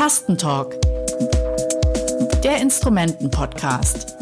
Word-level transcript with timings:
Tastentalk, 0.00 0.80
der 2.42 2.56
Instrumenten-Podcast. 2.62 4.16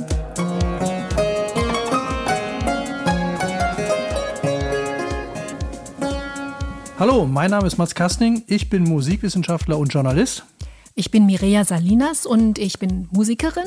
Hallo, 6.98 7.26
mein 7.26 7.52
Name 7.52 7.68
ist 7.68 7.78
Mats 7.78 7.94
Kastning, 7.94 8.42
ich 8.48 8.68
bin 8.68 8.82
Musikwissenschaftler 8.82 9.78
und 9.78 9.94
Journalist. 9.94 10.44
Ich 10.96 11.12
bin 11.12 11.26
Mireia 11.26 11.64
Salinas 11.64 12.26
und 12.26 12.58
ich 12.58 12.80
bin 12.80 13.06
Musikerin 13.12 13.62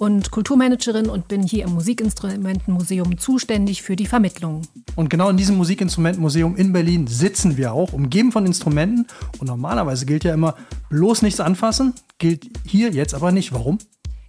und 0.00 0.30
Kulturmanagerin 0.30 1.10
und 1.10 1.28
bin 1.28 1.42
hier 1.42 1.64
im 1.64 1.74
Musikinstrumentenmuseum 1.74 3.18
zuständig 3.18 3.82
für 3.82 3.96
die 3.96 4.06
Vermittlung. 4.06 4.62
Und 4.96 5.10
genau 5.10 5.28
in 5.28 5.36
diesem 5.36 5.58
Musikinstrumentenmuseum 5.58 6.56
in 6.56 6.72
Berlin 6.72 7.06
sitzen 7.06 7.58
wir 7.58 7.74
auch, 7.74 7.92
umgeben 7.92 8.32
von 8.32 8.46
Instrumenten. 8.46 9.06
Und 9.38 9.48
normalerweise 9.48 10.06
gilt 10.06 10.24
ja 10.24 10.32
immer, 10.32 10.56
bloß 10.88 11.20
nichts 11.20 11.38
anfassen, 11.38 11.92
gilt 12.16 12.46
hier 12.66 12.92
jetzt 12.92 13.14
aber 13.14 13.30
nicht. 13.30 13.52
Warum? 13.52 13.78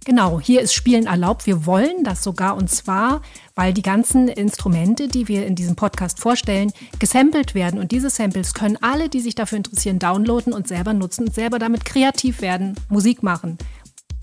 Genau, 0.04 0.40
hier 0.40 0.60
ist 0.60 0.74
Spielen 0.74 1.06
erlaubt. 1.06 1.46
Wir 1.46 1.64
wollen 1.64 2.04
das 2.04 2.22
sogar 2.22 2.56
und 2.56 2.68
zwar, 2.68 3.22
weil 3.54 3.72
die 3.72 3.82
ganzen 3.82 4.28
Instrumente, 4.28 5.08
die 5.08 5.28
wir 5.28 5.46
in 5.46 5.54
diesem 5.54 5.76
Podcast 5.76 6.18
vorstellen, 6.18 6.72
gesampelt 6.98 7.54
werden. 7.54 7.80
Und 7.80 7.92
diese 7.92 8.10
Samples 8.10 8.52
können 8.52 8.76
alle, 8.82 9.08
die 9.08 9.20
sich 9.20 9.36
dafür 9.36 9.58
interessieren, 9.58 10.00
downloaden 10.00 10.52
und 10.52 10.68
selber 10.68 10.92
nutzen 10.92 11.28
und 11.28 11.34
selber 11.34 11.58
damit 11.58 11.84
kreativ 11.84 12.42
werden, 12.42 12.74
Musik 12.90 13.22
machen. 13.22 13.56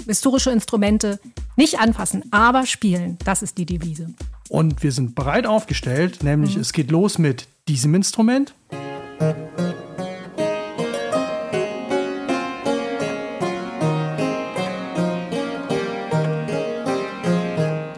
Historische 0.10 0.50
Instrumente 0.50 1.20
nicht 1.56 1.80
anfassen, 1.80 2.24
aber 2.32 2.66
spielen. 2.66 3.20
Das 3.26 3.44
ist 3.44 3.60
die 3.60 3.68
Devise. 3.68 4.12
Und 4.50 4.82
wir 4.82 4.92
sind 4.92 5.14
breit 5.14 5.46
aufgestellt, 5.46 6.24
nämlich 6.24 6.56
mhm. 6.56 6.62
es 6.62 6.74
geht 6.74 6.90
los 6.90 7.20
mit 7.20 7.48
diesem 7.68 7.94
Instrument. 7.94 8.56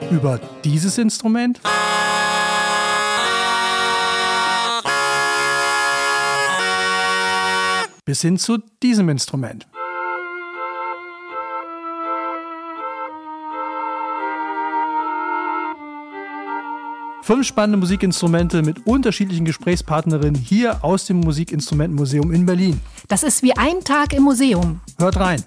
Über 0.10 0.42
dieses 0.66 0.98
Instrument. 0.98 1.62
Bis 8.04 8.20
hin 8.20 8.38
zu 8.38 8.58
diesem 8.84 9.08
Instrument. 9.08 9.71
Fünf 17.32 17.48
spannende 17.48 17.78
Musikinstrumente 17.78 18.62
mit 18.62 18.86
unterschiedlichen 18.86 19.46
Gesprächspartnerinnen 19.46 20.36
hier 20.36 20.84
aus 20.84 21.06
dem 21.06 21.22
Musikinstrumentenmuseum 21.22 22.30
in 22.34 22.46
Berlin. 22.46 22.82
Das 23.08 23.24
ist 23.24 23.42
wie 23.42 23.56
ein 23.56 23.80
Tag 23.86 24.12
im 24.12 24.24
Museum. 24.24 24.82
Hört 25.00 25.16
rein. 25.16 25.42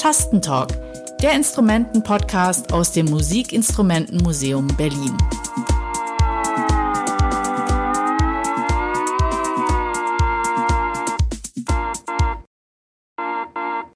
Tastentalk, 0.00 0.70
der 1.22 1.34
Instrumenten-Podcast 1.34 2.72
aus 2.72 2.90
dem 2.90 3.06
Musikinstrumentenmuseum 3.06 4.66
Berlin. 4.76 5.16